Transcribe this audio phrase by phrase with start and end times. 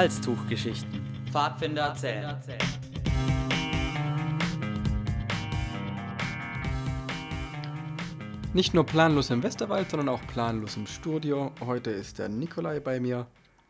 [0.00, 0.98] Halstuchgeschichten.
[1.30, 2.34] Pfadfinder erzählen.
[8.54, 11.52] Nicht nur planlos im Westerwald, sondern auch planlos im Studio.
[11.60, 13.26] Heute ist der Nikolai bei mir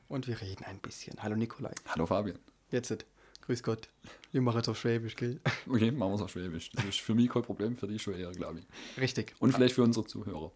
[0.09, 1.17] und wir reden ein bisschen.
[1.21, 1.73] Hallo Nikolai.
[1.89, 2.39] Hallo Fabian.
[2.71, 3.05] Jetzt,
[3.47, 3.89] grüß Gott.
[4.31, 5.41] Wir machen jetzt auf Schwäbisch, gell?
[5.69, 6.71] Okay, machen wir es auf Schwäbisch.
[6.71, 9.01] Das ist für mich kein Problem, für dich schon eher, glaube ich.
[9.01, 9.35] Richtig.
[9.41, 10.53] Und vielleicht für unsere Zuhörer.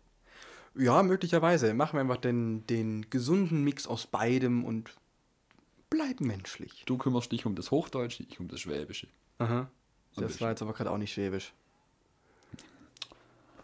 [0.77, 1.75] Ja, möglicherweise.
[1.75, 4.95] Machen wir einfach den, den gesunden Mix aus beidem und
[5.95, 6.83] bleiben menschlich.
[6.87, 9.09] Du kümmerst dich um das Hochdeutsche, ich um das Schwäbische.
[9.39, 9.71] Aha.
[10.17, 11.53] Das war jetzt aber gerade auch nicht Schwäbisch.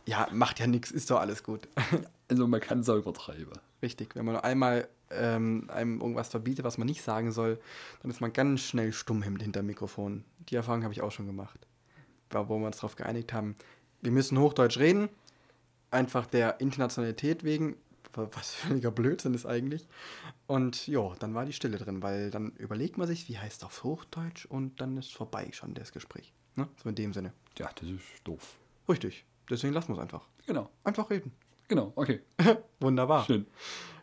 [0.07, 1.69] Ja, macht ja nichts, ist doch alles gut.
[2.29, 3.59] Also man kann es auch übertreiben.
[3.83, 4.15] Richtig.
[4.15, 7.59] Wenn man nur einmal ähm, einem irgendwas verbietet, was man nicht sagen soll,
[8.03, 10.25] dann ist man ganz schnell stumm hinter dem Mikrofon.
[10.49, 11.67] Die Erfahrung habe ich auch schon gemacht.
[12.31, 13.57] War, wo wir uns darauf geeinigt haben,
[14.01, 15.09] wir müssen Hochdeutsch reden.
[15.91, 17.75] Einfach der Internationalität wegen,
[18.15, 19.89] was völliger Blödsinn ist eigentlich.
[20.47, 23.85] Und ja, dann war die Stille drin, weil dann überlegt man sich, wie heißt auf
[23.85, 26.33] Hochdeutsch und dann ist vorbei schon das Gespräch.
[26.57, 26.69] Ne?
[26.83, 27.33] So in dem Sinne.
[27.59, 28.59] Ja, das ist doof.
[28.89, 29.25] Richtig.
[29.49, 30.27] Deswegen lassen wir es einfach.
[30.47, 30.71] Genau.
[30.85, 31.33] Einfach reden.
[31.69, 32.21] Genau, okay.
[32.81, 33.25] Wunderbar.
[33.25, 33.47] Schön.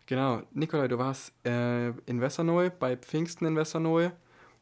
[0.06, 0.42] Genau.
[0.54, 4.14] Nikolai, du warst äh, in Wesserneue, bei Pfingsten in Wesserneue.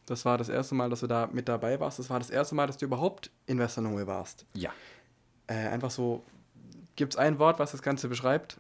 [0.08, 2.00] Das war das erste Mal, dass du da mit dabei warst.
[2.00, 4.46] Das war das erste Mal, dass du überhaupt in Wesserneue warst.
[4.54, 4.72] Ja.
[5.48, 6.24] Äh, einfach so,
[6.96, 8.60] gibt es ein Wort, was das Ganze beschreibt?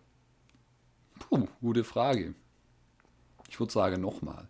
[1.20, 2.36] Puh, gute Frage.
[3.50, 4.48] Ich würde sagen, nochmal.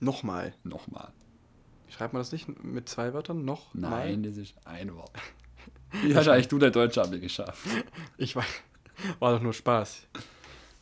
[0.00, 0.54] Nochmal.
[0.64, 1.12] Nochmal.
[1.88, 3.44] Schreibt man das nicht mit zwei Wörtern?
[3.44, 3.74] Noch?
[3.74, 5.12] Nein, das ist ein Wort.
[6.02, 7.66] Wie hast eigentlich du der Deutsche Abi geschafft?
[8.16, 8.44] Ich war,
[9.18, 10.06] war doch nur Spaß.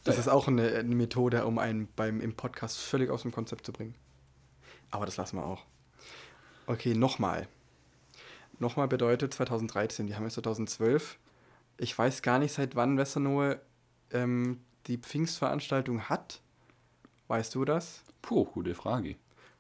[0.05, 3.65] Das ist auch eine, eine Methode, um einen beim, im Podcast völlig aus dem Konzept
[3.65, 3.95] zu bringen.
[4.91, 5.65] Aber das lassen wir auch.
[6.67, 7.47] Okay, nochmal.
[8.59, 11.19] Nochmal bedeutet 2013, wir haben jetzt 2012.
[11.77, 13.61] Ich weiß gar nicht, seit wann Westernohe
[14.11, 16.41] ähm, die Pfingstveranstaltung hat.
[17.29, 18.03] Weißt du das?
[18.23, 19.17] Puh, gute Frage.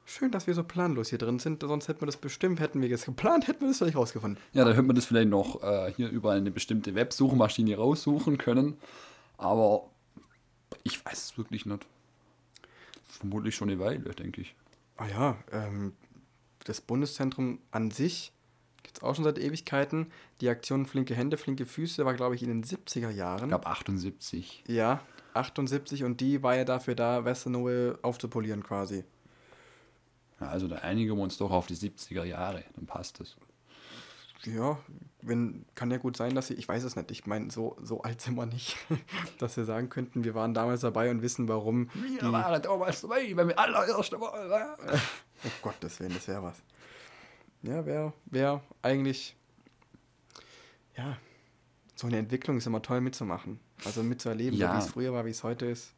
[0.06, 2.90] Schön, dass wir so planlos hier drin sind, sonst hätten wir das bestimmt, hätten wir
[2.90, 4.42] es geplant, hätten wir das vielleicht rausgefunden.
[4.54, 8.78] Ja, da hätte man das vielleicht noch äh, hier über eine bestimmte Websuchmaschine raussuchen können.
[9.36, 9.90] Aber
[10.82, 11.86] ich weiß es wirklich nicht.
[13.06, 14.54] Vermutlich schon eine Weile, denke ich.
[14.96, 15.92] Ah ja, ähm,
[16.64, 18.32] das Bundeszentrum an sich
[18.82, 20.10] gibt es auch schon seit Ewigkeiten.
[20.40, 23.44] Die Aktion Flinke Hände, Flinke Füße war, glaube ich, in den 70er Jahren.
[23.44, 24.64] Ich glaube 78.
[24.66, 25.02] Ja,
[25.34, 29.04] 78 und die war ja dafür da, Westernohe aufzupolieren quasi.
[30.40, 33.36] Ja, also da einigen wir uns doch auf die 70er Jahre, dann passt es.
[34.44, 34.78] Ja,
[35.20, 38.02] wenn, kann ja gut sein, dass sie, ich weiß es nicht, ich meine, so, so
[38.02, 38.76] alt sind wir nicht,
[39.38, 41.90] dass wir sagen könnten, wir waren damals dabei und wissen, warum.
[41.94, 44.76] Wir die, waren damals dabei, wenn wir allererste Mal.
[45.44, 46.62] oh Gottes Willen, das wäre was.
[47.62, 49.34] Ja, wäre wär eigentlich,
[50.96, 51.16] ja,
[51.96, 53.58] so eine Entwicklung ist immer toll mitzumachen.
[53.84, 54.68] Also mitzuerleben, Ja.
[54.72, 55.92] so wie es früher war, wie es heute ist.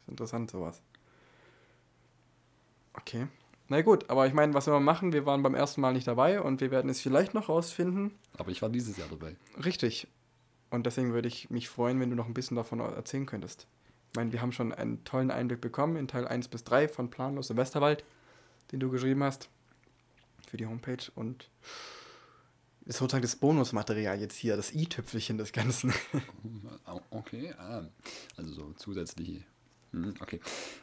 [0.00, 0.80] Ist interessant, sowas.
[2.94, 3.26] Okay.
[3.68, 6.40] Na gut, aber ich meine, was wir machen, wir waren beim ersten Mal nicht dabei
[6.42, 8.12] und wir werden es vielleicht noch rausfinden.
[8.36, 9.36] Aber ich war dieses Jahr dabei.
[9.64, 10.08] Richtig.
[10.70, 13.66] Und deswegen würde ich mich freuen, wenn du noch ein bisschen davon erzählen könntest.
[14.10, 17.10] Ich meine, wir haben schon einen tollen Einblick bekommen in Teil 1 bis 3 von
[17.10, 18.04] Planlos im Westerwald,
[18.72, 19.48] den du geschrieben hast
[20.46, 21.10] für die Homepage.
[21.14, 21.48] Und
[22.84, 25.92] ist sozusagen das Bonusmaterial jetzt hier, das i-Tüpfelchen des Ganzen.
[26.84, 27.82] Ah, Okay, ah,
[28.36, 29.44] also so zusätzliche.
[29.92, 30.40] Hm, Okay.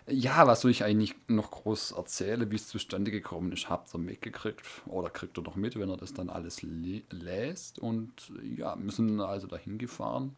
[0.08, 3.70] Ja, was soll ich eigentlich noch groß erzählen, wie es zustande gekommen ist?
[3.70, 7.80] Habt ihr mitgekriegt oder kriegt ihr noch mit, wenn ihr das dann alles lä- lässt?
[7.80, 10.36] Und ja, sind also dahin gefahren.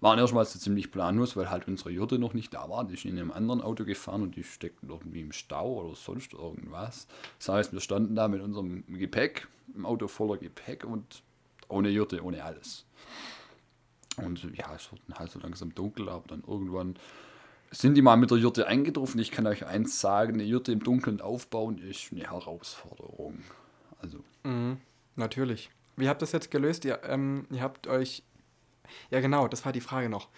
[0.00, 2.84] Waren erstmal so ziemlich planlos, weil halt unsere Jurte noch nicht da war.
[2.84, 6.32] Die ist in einem anderen Auto gefahren und die steckten irgendwie im Stau oder sonst
[6.34, 7.06] irgendwas.
[7.38, 11.22] Das heißt, wir standen da mit unserem Gepäck, im Auto voller Gepäck und
[11.68, 12.84] ohne Jurte, ohne alles.
[14.16, 16.96] Und ja, es wurde halt so langsam dunkel, aber dann irgendwann
[17.70, 19.20] sind die mal mit der Jurte eingetroffen.
[19.20, 23.42] Ich kann euch eins sagen, eine Jurte im Dunkeln aufbauen ist eine Herausforderung.
[24.00, 24.78] Also, Mhm,
[25.16, 25.70] natürlich.
[25.96, 26.84] Wie habt ihr das jetzt gelöst?
[26.84, 28.22] Ihr, ähm, ihr habt euch.
[29.10, 30.28] Ja, genau, das war die Frage noch.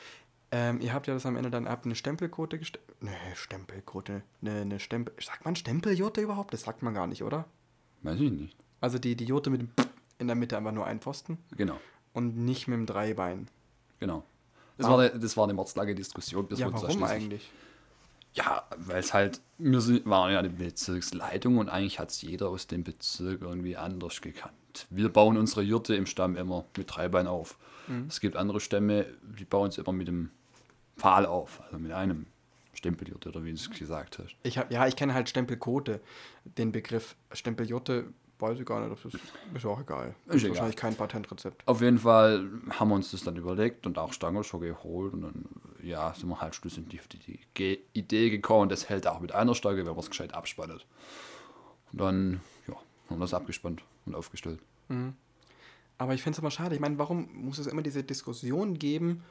[0.51, 2.85] Ähm, ihr habt ja das am Ende dann, habt eine Stempelquote gestellt.
[3.03, 4.23] Ne, Stempelquote.
[4.41, 5.13] Ne, eine Stempel.
[5.23, 6.55] Sagt man Stempeljote überhaupt?
[6.55, 7.45] Das sagt man gar nicht, oder?
[8.03, 8.57] weiß ich nicht.
[8.81, 9.71] Also die, die Jote mit dem
[10.21, 11.79] in der Mitte einfach nur ein Pfosten Genau,
[12.13, 13.49] und nicht mit dem Dreibein.
[14.01, 14.25] genau.
[14.77, 14.91] Das, Ah.
[14.91, 16.47] war, eine, das war eine mordslange Diskussion.
[16.47, 17.51] Bis ja, warum eigentlich?
[18.35, 22.49] Ja, weil es halt, wir sind, waren ja eine Bezirksleitung und eigentlich hat es jeder
[22.49, 24.55] aus dem Bezirk irgendwie anders gekannt.
[24.91, 27.59] Wir bauen unsere Jurte im Stamm immer mit Dreibein auf.
[27.89, 28.07] Mhm.
[28.09, 30.31] Es gibt andere Stämme, die bauen es immer mit dem
[30.97, 32.27] Pfahl auf, also mit einem
[32.75, 34.37] Stempeljurte oder wie du es gesagt hast.
[34.43, 36.01] Ich hab, ja, ich kenne halt Stempelquote,
[36.45, 37.17] den Begriff.
[37.33, 39.21] Stempeljote weiß ich gar nicht, das ist,
[39.55, 40.15] ist auch egal.
[40.27, 41.67] Ist Ist wahrscheinlich kein Patentrezept.
[41.67, 45.23] Auf jeden Fall haben wir uns das dann überlegt und auch Stange schon geholt und
[45.23, 45.45] dann,
[45.83, 49.55] ja, sind wir halt schlussendlich auf die Ge- Idee gekommen, das hält auch mit einer
[49.55, 50.87] Stange, wenn man es gescheit abspannt.
[51.93, 52.75] Und dann, ja,
[53.09, 54.61] haben wir das abgespannt und aufgestellt.
[55.99, 56.75] Aber ich finde es immer schade.
[56.75, 59.23] Ich meine, warum muss es immer diese Diskussion geben,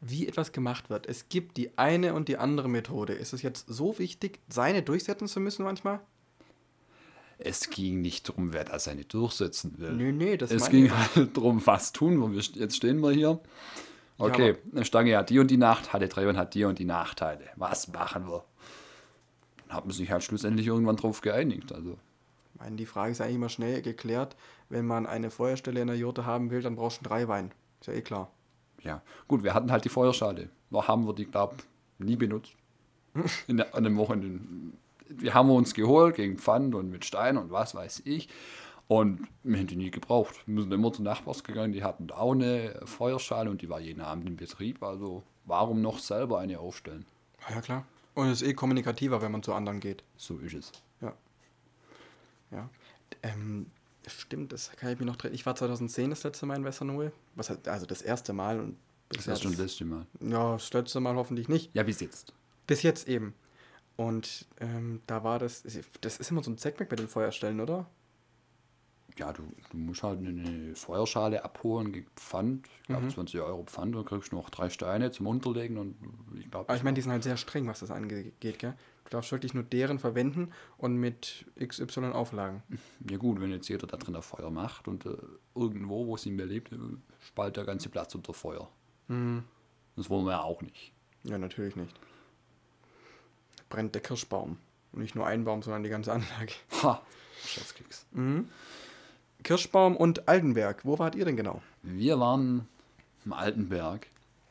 [0.00, 1.06] wie etwas gemacht wird?
[1.06, 3.12] Es gibt die eine und die andere Methode.
[3.14, 6.00] Ist es jetzt so wichtig, seine durchsetzen zu müssen manchmal?
[7.38, 9.92] Es ging nicht darum, wer da seine durchsetzen will.
[9.92, 10.92] Nee, nee, das es ging ich.
[10.92, 12.40] halt darum, was tun wir.
[12.40, 13.40] Jetzt stehen wir hier.
[14.18, 16.86] Okay, aber- eine Stange hat die und die Nachteile, drei und hat die und die
[16.86, 17.44] Nachteile.
[17.56, 18.44] Was machen wir?
[19.68, 21.72] Dann hat man sich halt schlussendlich irgendwann drauf geeinigt.
[21.72, 21.98] Also,
[22.54, 24.34] Ich meine, die Frage ist eigentlich immer schnell geklärt.
[24.70, 27.52] Wenn man eine Feuerstelle in der Jurte haben will, dann brauchst du drei Wein.
[27.80, 28.30] Ist ja eh klar.
[28.82, 29.02] ja.
[29.28, 30.48] Gut, wir hatten halt die Feuerschale.
[30.70, 31.56] Da haben wir die, glaube
[31.98, 32.52] nie benutzt.
[33.46, 34.40] In der, an dem Wochenende.
[35.08, 38.28] Die haben wir uns geholt gegen Pfand und mit Stein und was weiß ich.
[38.88, 40.36] Und wir haben die nie gebraucht.
[40.46, 44.00] Wir sind immer zu Nachbars gegangen, die hatten auch eine Feuerschale und die war jeden
[44.00, 44.82] Abend im Betrieb.
[44.82, 47.04] Also warum noch selber eine aufstellen?
[47.48, 47.84] Ja, klar.
[48.14, 50.04] Und es ist eh kommunikativer, wenn man zu anderen geht.
[50.16, 50.72] So ist es.
[51.00, 51.12] Ja.
[52.50, 52.70] Ja.
[53.22, 53.66] Ähm,
[54.06, 55.34] stimmt, das kann ich mich noch drin.
[55.34, 57.12] Ich war 2010 das letzte Mal in Westernol.
[57.34, 58.76] Was heißt, also das erste Mal und
[59.10, 60.06] Das schon das letzte Mal.
[60.20, 61.74] Ja, das letzte Mal hoffentlich nicht.
[61.74, 62.32] Ja, bis jetzt.
[62.66, 63.34] Bis jetzt eben.
[63.96, 65.62] Und ähm, da war das.
[66.00, 67.86] Das ist immer so ein Zeckmeck bei den Feuerstellen, oder?
[69.18, 72.68] Ja, du, du musst halt eine Feuerschale abholen, Pfand.
[72.82, 73.94] Ich glaube, 20 Euro Pfand.
[73.94, 75.78] Dann kriegst du noch drei Steine zum Unterlegen.
[75.78, 75.96] Und
[76.34, 78.74] ich glaube, Aber ich meine, die sind halt sehr streng, was das angeht, gell?
[79.04, 82.62] Du darfst wirklich nur deren verwenden und mit XY Auflagen.
[83.08, 85.16] Ja gut, wenn jetzt jeder da drin ein Feuer macht und äh,
[85.54, 86.76] irgendwo, wo es ihm mehr lebt, äh,
[87.20, 88.68] spalt der ganze Platz unter Feuer.
[89.08, 90.92] Das wollen wir ja auch nicht.
[91.22, 91.94] Ja, natürlich nicht.
[93.68, 94.58] Brennt der Kirschbaum.
[94.92, 96.52] Und nicht nur ein Baum, sondern die ganze Anlage.
[96.82, 97.00] Ha,
[97.44, 98.06] Schatzkeks.
[99.42, 100.84] Kirschbaum und Altenberg.
[100.84, 101.62] Wo wart ihr denn genau?
[101.82, 102.68] Wir waren
[103.24, 104.06] im Altenberg,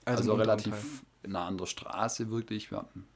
[0.06, 2.72] Also also, relativ nah an der Straße wirklich.
[2.72, 3.08] Wir hatten,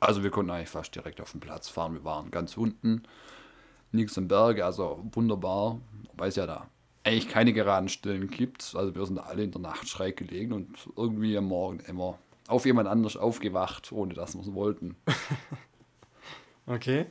[0.00, 1.94] also wir konnten eigentlich fast direkt auf den Platz fahren.
[1.94, 3.02] Wir waren ganz unten,
[3.92, 5.80] nichts im Berge, also wunderbar,
[6.14, 6.68] weil es ja da
[7.04, 8.74] eigentlich keine geraden Stellen gibt.
[8.74, 12.18] Also wir sind alle in der Nacht schräg gelegen und irgendwie am Morgen immer
[12.48, 14.96] auf jemand anders aufgewacht, ohne dass wir es wollten.
[16.70, 17.06] Okay.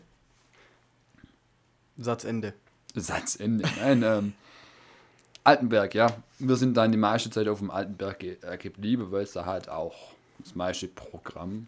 [1.98, 2.54] Satzende.
[2.94, 3.68] Satzende.
[3.80, 4.34] Nein, ähm,
[5.44, 6.16] Altenberg, ja.
[6.38, 9.46] Wir sind dann die meiste Zeit auf dem Altenberg ge äh, geblieben, weil es da
[9.46, 9.96] halt auch
[10.38, 11.68] das meiste Programm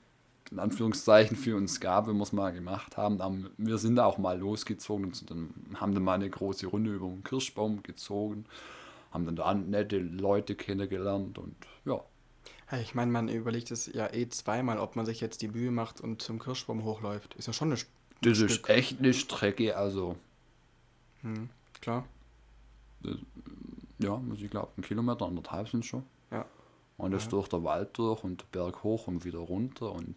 [0.51, 3.21] in Anführungszeichen für uns gab, wenn wir es mal gemacht haben.
[3.21, 3.49] haben.
[3.57, 7.07] Wir sind da auch mal losgezogen und dann, haben dann mal eine große Runde über
[7.07, 8.45] den Kirschbaum gezogen,
[9.11, 11.55] haben dann da nette Leute kennengelernt und.
[12.71, 15.71] Hey, ich meine, man überlegt es ja eh zweimal, ob man sich jetzt die Mühe
[15.71, 17.33] macht und zum Kirschbaum hochläuft.
[17.35, 17.87] Ist ja schon eine St-
[18.21, 18.49] Das Stück.
[18.51, 20.15] ist echt eine Strecke, also
[21.81, 22.05] Klar.
[23.99, 26.03] ja, muss ich glaube, ein Kilometer, anderthalb sind schon.
[26.31, 26.45] Ja.
[26.97, 30.15] Und das durch den Wald durch und Berg hoch und wieder runter und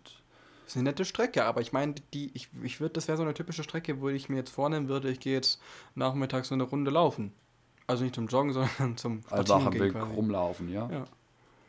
[0.67, 3.35] Ist eine nette Strecke, aber ich meine, die, ich, ich würde, das wäre so eine
[3.35, 5.61] typische Strecke, wo ich mir jetzt vornehmen würde, ich gehe jetzt
[5.95, 7.33] nachmittags so eine Runde laufen.
[7.87, 10.13] Also nicht zum Joggen, sondern zum Spazierengehen Weg quasi.
[10.15, 10.91] rumlaufen, ja.
[10.91, 11.05] Ja.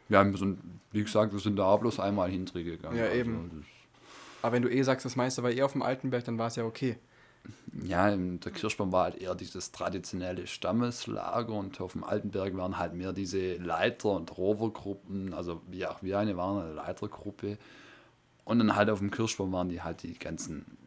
[0.09, 2.97] Wir haben so, ein- wie gesagt, wir sind da bloß einmal hintergegangen.
[2.97, 3.49] Ja, eben.
[3.53, 3.65] das-
[4.43, 6.55] Aber wenn du eh sagst, das meiste war eh auf dem Altenberg, dann war es
[6.55, 6.97] ja okay.
[7.83, 12.93] ja, der Kirschbaum war halt eher dieses traditionelle Stammeslager und auf dem Altenberg waren halt
[12.93, 17.57] mehr diese Leiter- und Rovergruppen, also wie auch wir eine waren, eine Leitergruppe.
[18.45, 20.77] Und dann halt auf dem Kirschbaum waren die halt die ganzen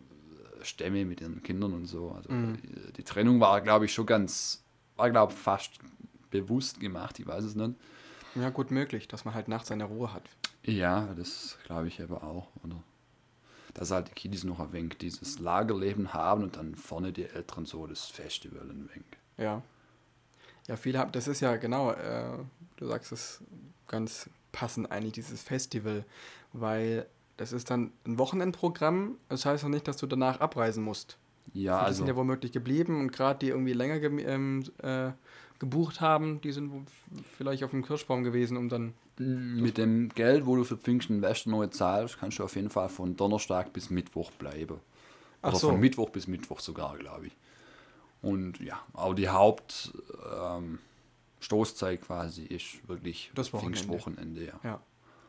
[0.60, 2.10] äh, Stämme mit ihren Kindern und so.
[2.16, 4.62] Also die, die Trennung war, glaube ich, schon ganz,
[4.96, 5.72] war, glaube ich, fast
[6.30, 7.74] bewusst gemacht, ich weiß es nicht.
[8.40, 10.22] Ja, gut möglich, dass man halt nachts seine Ruhe hat.
[10.62, 12.48] Ja, das glaube ich aber auch.
[12.64, 12.82] Oder?
[13.74, 17.66] Dass halt die Kiddies noch ein wenig dieses Lagerleben haben und dann vorne die Älteren
[17.66, 19.06] so das Festival ein wenig.
[19.38, 19.62] Ja.
[20.66, 22.38] Ja, viele haben, das ist ja genau, äh,
[22.76, 23.40] du sagst es
[23.86, 26.04] ganz passend eigentlich, dieses Festival,
[26.52, 31.18] weil das ist dann ein Wochenendprogramm, das heißt noch nicht, dass du danach abreisen musst.
[31.52, 35.12] Ja, Viele also sind ja womöglich geblieben und gerade die irgendwie länger ähm, äh,
[35.58, 36.88] gebucht haben, die sind
[37.36, 38.94] vielleicht auf dem Kirschbaum gewesen, um dann.
[39.18, 43.16] mit dem Geld, wo du für Pfingsten Westerneu zahlst, kannst du auf jeden Fall von
[43.16, 44.80] Donnerstag bis Mittwoch bleiben.
[45.42, 45.70] Ach Oder so.
[45.70, 47.36] von Mittwoch bis Mittwoch sogar, glaube ich.
[48.22, 49.92] Und ja, aber die Haupt
[50.42, 50.78] ähm,
[51.40, 53.78] Stoßzeit quasi ist wirklich Das Wochenende.
[53.78, 54.60] Pfingstwochenende, ja.
[54.64, 54.80] Ja.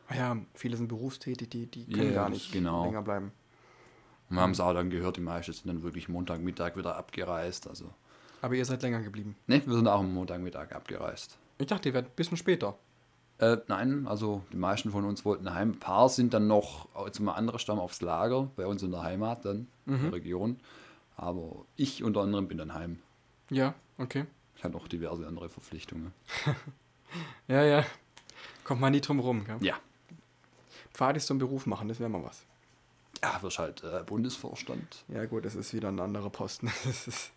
[0.08, 2.84] Ah ja, viele sind berufstätig, die, die können Ja, gar nicht genau.
[2.86, 3.32] länger bleiben.
[4.30, 7.68] Und wir haben es auch dann gehört, die meisten sind dann wirklich Montagmittag wieder abgereist.
[7.68, 7.92] Also,
[8.40, 9.36] Aber ihr seid länger geblieben.
[9.46, 11.38] ne, wir sind auch am Montagmittag abgereist.
[11.58, 12.76] Ich dachte, ihr werdet ein bisschen später.
[13.38, 15.72] Äh, nein, also die meisten von uns wollten heim.
[15.72, 19.44] Ein paar sind dann noch zum anderen Stamm aufs Lager, bei uns in der Heimat
[19.44, 20.58] dann, in der Region.
[21.16, 22.98] Aber ich unter anderem bin dann heim.
[23.50, 24.24] Ja, okay.
[24.56, 26.12] Ich hatte noch diverse andere Verpflichtungen.
[27.46, 27.86] Ja, ja.
[28.64, 29.56] Kommt man nie drum rum, gell?
[29.60, 29.76] Ja.
[30.92, 32.44] Pfadis zum Beruf machen, das wäre mal was.
[33.22, 35.04] Ja, wirst halt äh, Bundesvorstand.
[35.08, 36.70] Ja gut, das ist wieder ein anderer Posten.
[36.84, 37.30] Das ist,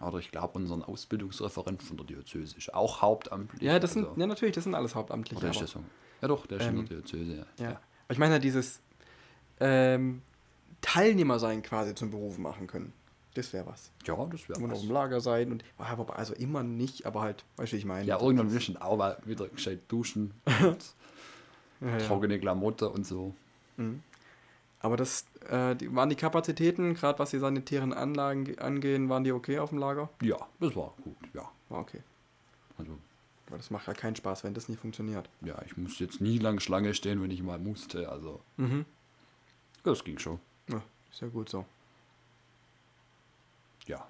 [0.00, 3.60] Oder ich glaube, unseren Ausbildungsreferent von der Diözese ist auch hauptamtlich.
[3.62, 5.38] ja, das sind, also- ja natürlich, das sind alles Hauptamtliche.
[5.44, 5.82] Oder aber- so?
[6.20, 7.64] Ja doch, der ist in Ähm, der Diözese, ja.
[7.64, 7.70] Ja.
[7.70, 8.80] Aber ich meine halt dieses
[9.60, 10.22] ähm,
[10.80, 12.92] Teilnehmer sein quasi zum Beruf machen können.
[13.34, 13.90] Das wäre was.
[14.06, 14.84] Ja, das wäre Immer noch was.
[14.84, 15.64] im Lager sein und
[15.96, 18.06] wobei, also immer nicht, aber halt, weißt du, wie ich meine.
[18.06, 20.78] Ja, irgendwann ich auch mal wieder gescheit duschen und
[21.80, 21.98] ja.
[21.98, 23.34] trockene Klamotte und so.
[23.76, 24.02] Mhm.
[24.80, 29.24] Aber das äh, die, waren die Kapazitäten, gerade was die sanitären Anlagen ge- angehen, waren
[29.24, 30.08] die okay auf dem Lager?
[30.22, 31.50] Ja, das war gut, ja.
[31.68, 32.00] War okay.
[32.78, 32.96] Also,
[33.48, 35.28] Aber das macht ja keinen Spaß, wenn das nicht funktioniert.
[35.40, 38.08] ja, ich musste jetzt nie lange Schlange stehen, wenn ich mal musste.
[38.08, 38.84] Also, Mhm.
[39.82, 40.38] das ging schon.
[40.68, 40.80] Ja,
[41.10, 41.64] ist ja gut so.
[43.86, 44.06] Ja.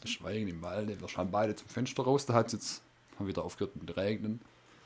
[0.00, 0.98] Das Schweigen im Walde.
[1.00, 2.26] Wir schauen beide zum Fenster raus.
[2.26, 2.82] Da hat es jetzt
[3.18, 4.40] wieder aufgehört mit Regnen.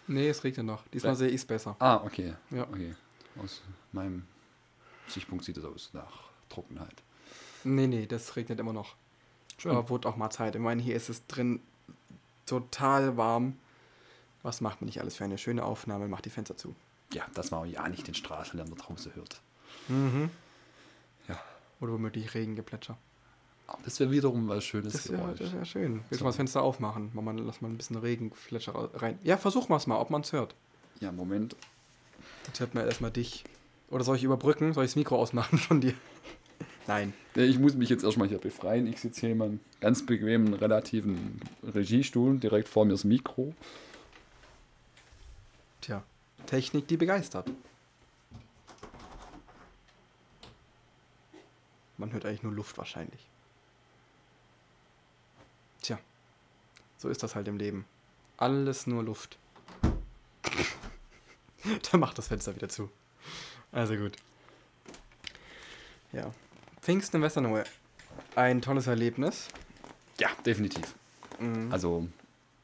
[0.06, 0.86] Nee, es regnet noch.
[0.88, 1.16] Diesmal Ja.
[1.16, 1.76] sehe ich es besser.
[1.78, 2.34] Ah, okay.
[2.50, 2.62] Ja.
[2.64, 2.94] Okay.
[3.42, 4.24] Aus meinem
[5.08, 7.02] Sichtpunkt sieht es aus nach Trockenheit.
[7.64, 8.94] Nee, nee, das regnet immer noch.
[9.56, 9.72] Schön.
[9.72, 10.54] Aber wurde auch mal Zeit.
[10.54, 11.60] Ich meine, hier ist es drin
[12.46, 13.56] total warm.
[14.42, 16.06] Was macht man nicht alles für eine schöne Aufnahme?
[16.08, 16.74] Macht die Fenster zu.
[17.12, 19.40] Ja, dass man ja nicht den Straßenlärm da draußen hört.
[19.88, 20.28] Mhm.
[21.28, 21.40] Ja.
[21.80, 22.98] Oder womöglich Regengeplätscher.
[23.84, 25.94] Das wäre wiederum was Schönes Das wäre wär schön.
[25.96, 26.24] Willst du So.
[26.24, 27.10] mal das Fenster aufmachen?
[27.14, 29.18] Mal, mal, lass mal ein bisschen Regenplätscher ra- rein.
[29.22, 30.54] Ja, versuch mal's mal, ob man es hört.
[31.00, 31.56] Ja, Moment.
[32.46, 33.44] Jetzt hört man erstmal dich.
[33.90, 34.72] Oder soll ich überbrücken?
[34.74, 35.94] Soll ich das Mikro ausmachen von dir?
[36.86, 37.14] Nein.
[37.34, 38.86] Nee, Ich muss mich jetzt erstmal hier befreien.
[38.86, 42.38] Ich sitze hier in meinem ganz bequemen, relativen Regiestuhl.
[42.38, 43.54] Direkt vor mir das Mikro.
[45.80, 46.02] Tja,
[46.46, 47.50] Technik, die begeistert.
[51.96, 53.26] Man hört eigentlich nur Luft wahrscheinlich.
[55.80, 55.98] Tja,
[57.04, 57.84] so ist das halt im Leben.
[58.38, 59.36] Alles nur Luft.
[61.92, 62.90] Dann macht das Fenster wieder zu.
[63.72, 64.16] Also gut.
[66.12, 66.30] Ja.
[66.80, 67.64] Pfingsten in Westernhohe.
[68.36, 69.48] Ein tolles Erlebnis.
[70.18, 70.94] Ja, definitiv.
[71.38, 71.70] Mhm.
[71.70, 72.08] Also,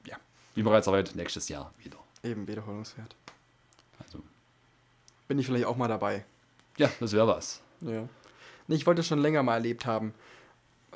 [0.06, 0.16] ja.
[0.54, 1.98] Wie bereits erwähnt, nächstes Jahr wieder.
[2.22, 3.14] Eben wiederholungswert.
[4.02, 4.22] Also,
[5.28, 6.24] Bin ich vielleicht auch mal dabei.
[6.78, 7.60] ja, das wäre was.
[7.82, 8.08] Ja.
[8.68, 10.14] Ich wollte es schon länger mal erlebt haben.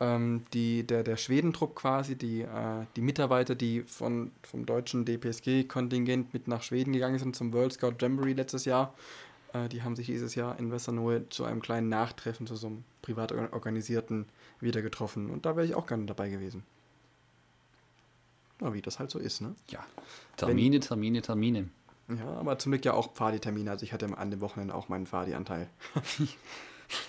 [0.00, 6.34] Ähm, die, der, der Schwedentrupp quasi, die, äh, die Mitarbeiter, die von, vom deutschen DPSG-Kontingent
[6.34, 8.92] mit nach Schweden gegangen sind zum World Scout Jamboree letztes Jahr,
[9.52, 12.84] äh, die haben sich dieses Jahr in Westernohe zu einem kleinen Nachtreffen, zu so einem
[13.02, 14.26] privat or- organisierten,
[14.60, 15.30] wieder getroffen.
[15.30, 16.64] Und da wäre ich auch gerne dabei gewesen.
[18.60, 19.54] Ja, wie das halt so ist, ne?
[19.68, 19.84] Ja.
[20.36, 21.68] Termine, Termine, Termine.
[22.08, 23.70] Ja, aber zum Glück ja auch Pfadi-Termine.
[23.70, 25.68] Also ich hatte an dem Wochenende auch meinen Pfadi-Anteil.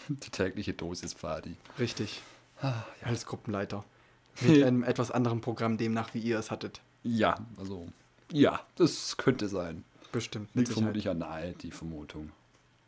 [0.08, 1.56] Die tägliche Dosis Pfadi.
[1.80, 2.22] Richtig.
[2.66, 3.84] Ah, Als Gruppenleiter.
[4.42, 6.82] Mit einem etwas anderen Programm demnach, wie ihr es hattet.
[7.04, 7.88] Ja, also,
[8.32, 9.84] ja, das könnte sein.
[10.12, 10.50] Bestimmt.
[10.56, 12.32] Liegt vermutlich an nahe, die Vermutung.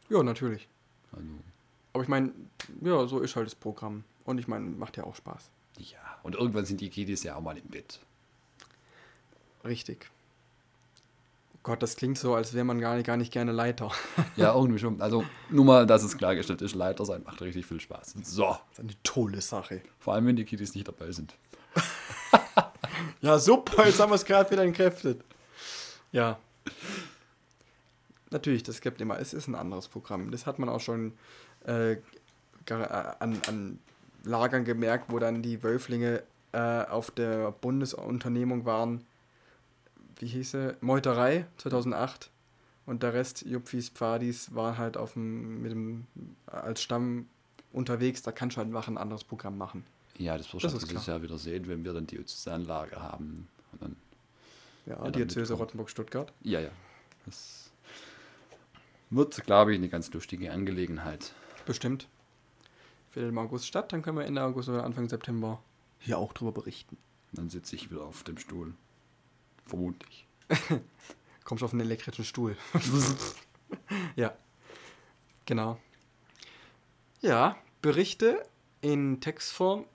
[0.09, 0.67] Ja, natürlich.
[1.11, 1.25] Also,
[1.93, 2.31] Aber ich meine,
[2.81, 4.03] ja, so ist halt das Programm.
[4.25, 5.49] Und ich meine, macht ja auch Spaß.
[5.77, 5.99] ja.
[6.23, 7.99] Und irgendwann sind die Kiddies ja auch mal im Bett.
[9.63, 10.09] Richtig.
[11.67, 13.91] Gott, das klingt so, als wäre man gar nicht, gar nicht gerne Leiter.
[14.37, 15.01] Ja, irgendwie schon.
[15.01, 18.15] Also, nur mal, dass es klargestellt ist, Leiter sein macht richtig viel Spaß.
[18.23, 18.45] So.
[18.45, 19.81] Das ist eine tolle Sache.
[19.99, 21.35] Vor allem, wenn die Kiddies nicht dabei sind.
[23.21, 25.23] Ja, super, jetzt haben wir es gerade wieder entkräftet.
[26.11, 26.39] Ja.
[28.29, 30.31] Natürlich, das gibt immer, es ist ein anderes Programm.
[30.31, 31.13] Das hat man auch schon
[31.65, 31.97] äh, äh,
[32.69, 33.79] an, an
[34.23, 39.03] Lagern gemerkt, wo dann die Wölflinge äh, auf der Bundesunternehmung waren.
[40.19, 40.77] Wie hieß sie?
[40.81, 42.31] Meuterei 2008.
[42.85, 46.07] Und der Rest, Jupfis, Pfadis, war halt auf dem, mit dem,
[46.45, 47.27] als Stamm
[47.73, 48.21] unterwegs.
[48.21, 49.83] Da kannst du halt ein anderes Programm machen.
[50.17, 52.17] Ja, das wirst du dieses Jahr wieder sehen, wenn wir dann die
[52.49, 53.47] Anlage haben.
[53.73, 53.95] Und dann,
[54.85, 55.53] Ja, dann Diözese.
[55.53, 56.31] Rottenburg-Stuttgart.
[56.41, 56.69] ja, ja.
[57.25, 57.71] Das
[59.09, 61.33] wird, glaube ich, eine ganz lustige Angelegenheit.
[61.65, 62.07] Bestimmt.
[63.11, 65.61] Findet im August statt, dann können wir Ende August oder Anfang September
[65.99, 66.97] hier auch drüber berichten.
[67.33, 68.73] Dann sitze ich wieder auf dem Stuhl.
[69.67, 70.27] Vermutlich.
[71.43, 72.57] Kommst auf einen elektrischen Stuhl.
[74.15, 74.35] ja.
[75.45, 75.79] Genau.
[77.21, 78.45] Ja, Berichte
[78.81, 79.85] in Textform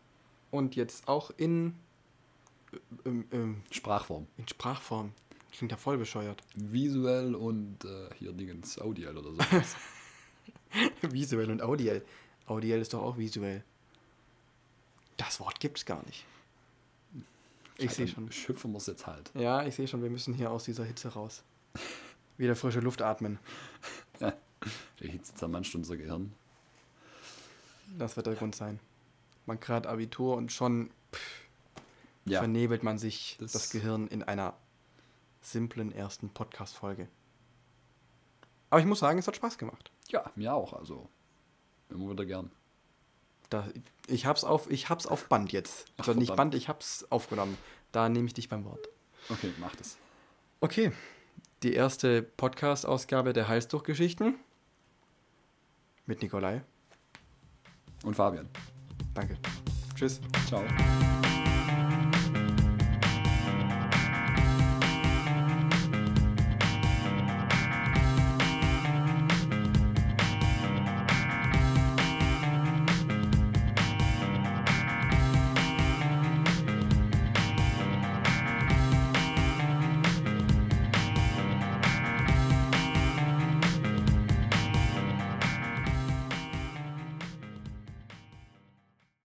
[0.51, 1.75] und jetzt auch in,
[3.05, 4.27] ähm, ähm, Sprachform.
[4.39, 5.13] in Sprachform.
[5.53, 6.43] Klingt ja voll bescheuert.
[6.55, 9.77] Visuell und äh, hier Dingens Audial oder sowas.
[11.03, 12.05] visuell und audiell.
[12.47, 13.63] Audiell ist doch auch visuell.
[15.19, 16.25] Das Wort gibt's gar nicht.
[17.83, 18.31] Ich sehe schon.
[18.33, 19.31] Schöpfen wir es jetzt halt.
[19.35, 21.43] Ja, ich sehe schon, wir müssen hier aus dieser Hitze raus.
[22.37, 23.39] Wieder frische Luft atmen.
[24.21, 24.35] Der
[25.11, 26.33] Hitze zermanscht unser Gehirn.
[27.99, 28.79] Das wird der Grund sein.
[29.47, 31.43] Man gerade Abitur und schon pff,
[32.25, 32.39] Ja.
[32.39, 34.55] vernebelt man sich Das- das, Gehirn in einer
[35.41, 37.09] simplen ersten Podcast-Folge.
[38.71, 39.91] Aber ich muss sagen, es hat Spaß gemacht.
[40.09, 40.73] Ja, mir auch.
[40.73, 41.09] Also,
[41.91, 42.51] immer wieder gern.
[43.53, 43.69] Da,
[44.07, 45.85] ich, hab's auf, ich hab's auf Band jetzt.
[45.97, 46.53] Ach, Also nicht verdammt.
[46.53, 47.59] Band, ich hab's aufgenommen.
[47.93, 48.89] Da nehme ich dich beim Wort.
[49.29, 49.99] Okay, mach das.
[50.61, 50.93] Okay,
[51.63, 54.37] die erste Podcast-Ausgabe der Halsdurchgeschichten
[56.07, 56.63] mit Nikolai.
[58.05, 58.49] Und Fabian.
[59.15, 59.37] Danke.
[59.95, 60.21] Tschüss.
[60.47, 60.65] Ciao.